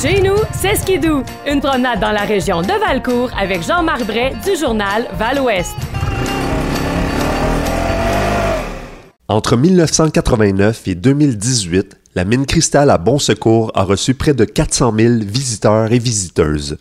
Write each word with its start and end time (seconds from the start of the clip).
Chez 0.00 0.20
nous, 0.22 0.36
c'est 0.52 0.76
Skidou, 0.76 1.24
une 1.44 1.58
promenade 1.58 1.98
dans 1.98 2.12
la 2.12 2.22
région 2.22 2.62
de 2.62 2.68
Valcourt 2.68 3.32
avec 3.36 3.66
Jean-Marc 3.66 4.06
Bray 4.06 4.32
du 4.44 4.54
journal 4.56 5.08
Val-Ouest. 5.18 5.74
Entre 9.26 9.56
1989 9.56 10.86
et 10.86 10.94
2018, 10.94 11.96
la 12.14 12.24
mine 12.24 12.46
cristal 12.46 12.90
à 12.90 12.98
Bon 12.98 13.18
Secours 13.18 13.72
a 13.74 13.82
reçu 13.82 14.14
près 14.14 14.34
de 14.34 14.44
400 14.44 14.94
000 14.96 15.14
visiteurs 15.22 15.90
et 15.90 15.98
visiteuses. 15.98 16.76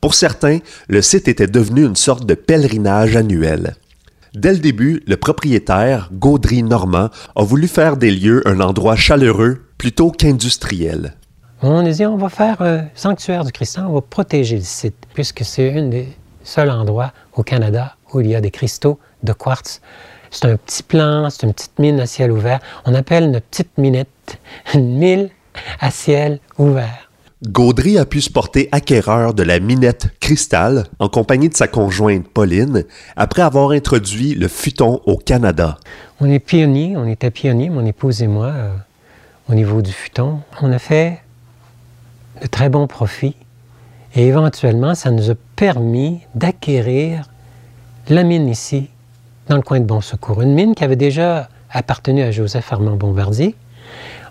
Pour 0.00 0.14
certains, 0.14 0.60
le 0.86 1.02
site 1.02 1.26
était 1.26 1.48
devenu 1.48 1.84
une 1.84 1.96
sorte 1.96 2.26
de 2.26 2.34
pèlerinage 2.34 3.16
annuel. 3.16 3.74
Dès 4.34 4.52
le 4.52 4.60
début, 4.60 5.02
le 5.08 5.16
propriétaire, 5.16 6.10
Gaudry 6.12 6.62
Normand, 6.62 7.10
a 7.34 7.42
voulu 7.42 7.66
faire 7.66 7.96
des 7.96 8.12
lieux 8.12 8.46
un 8.46 8.60
endroit 8.60 8.94
chaleureux 8.94 9.62
plutôt 9.78 10.12
qu'industriel. 10.12 11.16
On 11.62 11.86
a 11.86 11.90
dit, 11.90 12.04
on 12.04 12.18
va 12.18 12.28
faire 12.28 12.60
un 12.60 12.84
sanctuaire 12.94 13.44
du 13.44 13.50
cristal, 13.50 13.86
on 13.86 13.94
va 13.94 14.02
protéger 14.02 14.56
le 14.56 14.62
site, 14.62 15.06
puisque 15.14 15.42
c'est 15.42 15.72
un 15.78 15.88
des 15.88 16.08
seuls 16.44 16.70
endroits 16.70 17.12
au 17.32 17.42
Canada 17.42 17.96
où 18.12 18.20
il 18.20 18.28
y 18.28 18.34
a 18.34 18.42
des 18.42 18.50
cristaux 18.50 18.98
de 19.22 19.32
quartz. 19.32 19.80
C'est 20.30 20.44
un 20.44 20.56
petit 20.56 20.82
plan, 20.82 21.30
c'est 21.30 21.46
une 21.46 21.54
petite 21.54 21.78
mine 21.78 21.98
à 21.98 22.06
ciel 22.06 22.30
ouvert. 22.30 22.60
On 22.84 22.94
appelle 22.94 23.30
notre 23.30 23.46
petite 23.46 23.78
minette 23.78 24.38
une 24.74 24.98
mine 24.98 25.30
à 25.80 25.90
ciel 25.90 26.40
ouvert. 26.58 27.10
Gaudry 27.48 27.98
a 27.98 28.04
pu 28.04 28.20
se 28.20 28.30
porter 28.30 28.68
acquéreur 28.72 29.32
de 29.32 29.42
la 29.42 29.58
minette 29.58 30.08
Cristal 30.20 30.84
en 30.98 31.08
compagnie 31.08 31.48
de 31.48 31.54
sa 31.54 31.68
conjointe 31.68 32.28
Pauline 32.28 32.84
après 33.14 33.42
avoir 33.42 33.70
introduit 33.70 34.34
le 34.34 34.48
futon 34.48 35.00
au 35.06 35.16
Canada. 35.16 35.78
On 36.20 36.30
est 36.30 36.38
pionniers, 36.38 36.96
on 36.96 37.06
était 37.06 37.30
pionniers, 37.30 37.70
mon 37.70 37.84
épouse 37.86 38.22
et 38.22 38.26
moi, 38.26 38.46
euh, 38.46 38.74
au 39.50 39.54
niveau 39.54 39.80
du 39.80 39.92
futon. 39.92 40.40
On 40.60 40.72
a 40.72 40.78
fait 40.78 41.20
de 42.40 42.46
très 42.46 42.68
bons 42.68 42.86
profits 42.86 43.36
et 44.16 44.26
éventuellement, 44.26 44.94
ça 44.94 45.10
nous 45.10 45.30
a 45.30 45.34
permis 45.56 46.20
d'acquérir 46.34 47.28
la 48.08 48.22
mine 48.22 48.48
ici, 48.48 48.88
dans 49.48 49.56
le 49.56 49.62
coin 49.62 49.78
de 49.78 49.84
Bon 49.84 50.00
Secours. 50.00 50.40
Une 50.40 50.54
mine 50.54 50.74
qui 50.74 50.84
avait 50.84 50.96
déjà 50.96 51.50
appartenu 51.70 52.22
à 52.22 52.30
Joseph 52.30 52.72
Armand 52.72 52.96
Bombardier. 52.96 53.54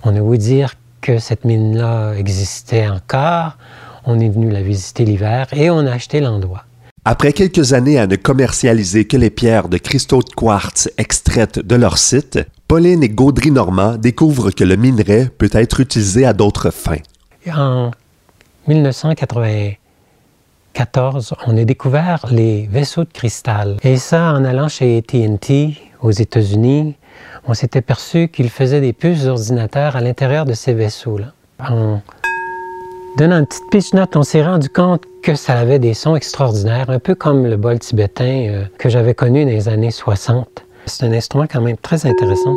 On 0.04 0.16
a 0.16 0.22
voulu 0.22 0.40
dire 0.40 0.74
que 1.02 1.20
cette 1.20 1.46
mine-là 1.46 2.14
existait 2.14 2.88
encore. 2.88 3.58
On 4.06 4.20
est 4.20 4.30
venu 4.30 4.50
la 4.50 4.64
visiter 4.64 5.06
l'hiver 5.06 5.48
et 5.54 5.70
on 5.70 5.80
a 5.80 5.92
acheté 5.92 6.20
l'endroit. 6.20 6.66
Après 7.08 7.34
quelques 7.34 7.74
années 7.74 8.00
à 8.00 8.08
ne 8.08 8.16
commercialiser 8.16 9.06
que 9.06 9.18
les 9.18 9.30
pierres 9.30 9.70
de 9.70 9.78
cristaux 9.78 10.24
de 10.24 10.34
quartz 10.36 10.90
extraites 10.98 11.60
de 11.60 11.76
leur 11.76 12.00
site, 12.00 12.40
Pauline 12.68 13.04
et 13.04 13.10
Gaudry 13.10 13.52
Normand 13.52 13.98
découvrent 13.98 14.50
que 14.50 14.64
le 14.64 14.76
minerai 14.76 15.30
peut 15.38 15.52
être 15.54 15.80
utilisé 15.80 16.26
à 16.26 16.34
d'autres 16.34 16.72
fins. 16.72 17.04
En 17.54 17.92
1994, 18.68 21.36
on 21.46 21.58
a 21.58 21.64
découvert 21.64 22.26
les 22.32 22.66
vaisseaux 22.68 23.04
de 23.04 23.14
cristal. 23.14 23.78
Et 23.84 23.98
ça, 23.98 24.34
en 24.34 24.44
allant 24.44 24.68
chez 24.68 24.98
AT&T 24.98 25.78
aux 26.02 26.12
États-Unis, 26.12 26.96
on 27.48 27.54
s'est 27.54 27.78
aperçu 27.78 28.30
qu'il 28.30 28.50
faisait 28.50 28.82
des 28.82 28.94
puces 28.94 29.26
d'ordinateur 29.26 29.96
à 29.96 30.02
l'intérieur 30.02 30.46
de 30.46 30.54
ces 30.54 30.74
vaisseaux-là. 30.74 31.34
En 31.60 32.02
donnant 33.18 33.38
une 33.40 33.46
petite 33.46 33.70
pitch 33.70 33.94
note, 33.94 34.16
on 34.16 34.24
s'est 34.24 34.44
rendu 34.44 34.70
compte 34.70 35.04
que 35.22 35.36
ça 35.36 35.60
avait 35.60 35.80
des 35.80 35.94
sons 35.94 36.16
extraordinaires, 36.16 36.90
un 36.90 37.00
peu 37.00 37.14
comme 37.14 37.46
le 37.46 37.58
bol 37.58 37.78
tibétain 37.78 38.48
euh, 38.50 38.66
que 38.80 38.90
j'avais 38.90 39.14
connu 39.14 39.46
dans 39.46 39.52
les 39.52 39.70
années 39.70 39.92
60. 39.92 40.66
C'est 40.88 41.06
un 41.06 41.14
instrument 41.14 41.46
quand 41.50 41.62
même 41.62 41.78
très 41.78 42.08
intéressant. 42.08 42.56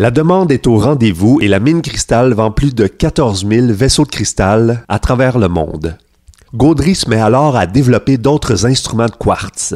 La 0.00 0.12
demande 0.12 0.52
est 0.52 0.68
au 0.68 0.78
rendez-vous 0.78 1.40
et 1.40 1.48
la 1.48 1.58
mine 1.58 1.82
cristal 1.82 2.32
vend 2.32 2.52
plus 2.52 2.72
de 2.72 2.86
14 2.86 3.44
000 3.44 3.66
vaisseaux 3.70 4.04
de 4.04 4.10
cristal 4.10 4.84
à 4.86 5.00
travers 5.00 5.40
le 5.40 5.48
monde. 5.48 5.98
Gaudry 6.54 6.94
se 6.94 7.10
met 7.10 7.20
alors 7.20 7.56
à 7.56 7.66
développer 7.66 8.16
d'autres 8.16 8.64
instruments 8.64 9.06
de 9.06 9.16
quartz. 9.18 9.74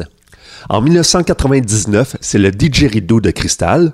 En 0.69 0.79
1999, 0.79 2.15
c'est 2.21 2.37
le 2.37 2.51
didgeridoo 2.51 3.19
de 3.19 3.31
cristal. 3.31 3.91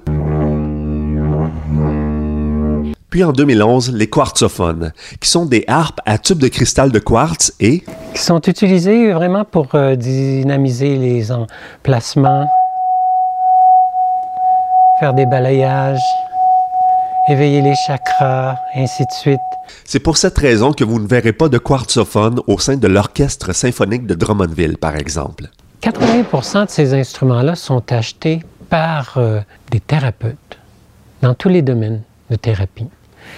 Puis 3.10 3.24
en 3.24 3.32
2011, 3.32 3.92
les 3.96 4.08
quartzophones, 4.08 4.94
qui 5.20 5.30
sont 5.32 5.48
des 5.48 5.64
harpes 5.68 6.00
à 6.06 6.20
tubes 6.20 6.38
de 6.38 6.48
cristal 6.48 6.92
de 6.92 7.00
quartz 7.00 7.56
et... 7.60 7.84
Qui 8.14 8.22
sont 8.22 8.42
utilisés 8.42 9.14
vraiment 9.14 9.46
pour 9.46 9.74
euh, 9.74 9.96
dynamiser 9.96 10.96
les 10.96 11.32
emplacements, 11.32 12.48
faire 15.00 15.14
des 15.14 15.26
balayages, 15.26 16.02
éveiller 17.30 17.62
les 17.62 17.76
chakras, 17.88 18.56
ainsi 18.76 19.04
de 19.04 19.12
suite. 19.12 19.40
C'est 19.86 20.00
pour 20.00 20.18
cette 20.18 20.38
raison 20.38 20.74
que 20.74 20.84
vous 20.84 21.00
ne 21.00 21.08
verrez 21.08 21.32
pas 21.32 21.48
de 21.48 21.58
quartzophone 21.58 22.42
au 22.48 22.60
sein 22.60 22.76
de 22.76 22.88
l'Orchestre 22.88 23.54
symphonique 23.54 24.06
de 24.06 24.14
Drummondville, 24.14 24.78
par 24.78 24.98
exemple. 24.98 25.46
80% 25.82 26.66
de 26.66 26.70
ces 26.70 26.94
instruments-là 26.94 27.56
sont 27.56 27.92
achetés 27.94 28.42
par 28.70 29.18
euh, 29.18 29.40
des 29.72 29.80
thérapeutes 29.80 30.58
dans 31.22 31.34
tous 31.34 31.50
les 31.50 31.62
domaines 31.62 32.02
de 32.30 32.36
thérapie. 32.36 32.88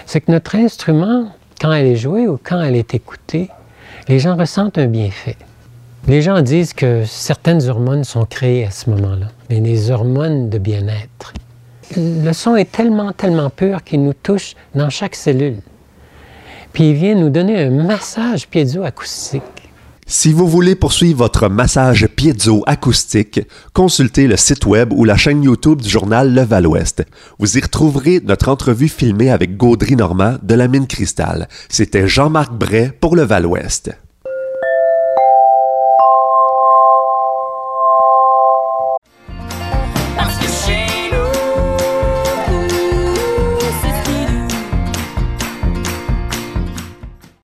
C'est 0.05 0.21
que 0.21 0.31
notre 0.31 0.55
instrument, 0.55 1.31
quand 1.59 1.71
elle 1.71 1.85
est 1.85 1.95
jouée 1.95 2.27
ou 2.27 2.39
quand 2.41 2.59
elle 2.59 2.75
est 2.75 2.95
écoutée, 2.95 3.49
les 4.07 4.19
gens 4.19 4.35
ressentent 4.35 4.79
un 4.79 4.87
bienfait. 4.87 5.37
Les 6.07 6.23
gens 6.23 6.41
disent 6.41 6.73
que 6.73 7.03
certaines 7.05 7.69
hormones 7.69 8.03
sont 8.03 8.25
créées 8.25 8.65
à 8.65 8.71
ce 8.71 8.89
moment-là, 8.89 9.27
mais 9.49 9.59
des 9.59 9.91
hormones 9.91 10.49
de 10.49 10.57
bien-être. 10.57 11.33
Le 11.95 12.31
son 12.33 12.55
est 12.55 12.71
tellement, 12.71 13.11
tellement 13.11 13.49
pur 13.49 13.83
qu'il 13.83 14.03
nous 14.03 14.13
touche 14.13 14.55
dans 14.75 14.89
chaque 14.89 15.15
cellule. 15.15 15.57
Puis 16.73 16.89
il 16.89 16.95
vient 16.95 17.15
nous 17.15 17.29
donner 17.29 17.63
un 17.63 17.69
massage 17.69 18.47
piezo-acoustique. 18.47 19.41
Si 20.07 20.33
vous 20.33 20.47
voulez 20.47 20.75
poursuivre 20.75 21.19
votre 21.19 21.47
massage 21.47 22.07
piezo-acoustique, 22.07 23.41
consultez 23.73 24.27
le 24.27 24.35
site 24.35 24.65
web 24.65 24.91
ou 24.93 25.05
la 25.05 25.15
chaîne 25.15 25.43
YouTube 25.43 25.81
du 25.81 25.89
journal 25.89 26.33
Le 26.33 26.41
Val-Ouest. 26.41 27.05
Vous 27.39 27.57
y 27.57 27.61
retrouverez 27.61 28.21
notre 28.25 28.49
entrevue 28.49 28.89
filmée 28.89 29.31
avec 29.31 29.55
Gaudry 29.55 29.95
Normand 29.95 30.35
de 30.43 30.55
la 30.55 30.67
Mine 30.67 30.87
Cristal. 30.87 31.47
C'était 31.69 32.07
Jean-Marc 32.07 32.53
Bray 32.53 32.91
pour 32.99 33.15
Le 33.15 33.23
Val-Ouest. 33.23 33.91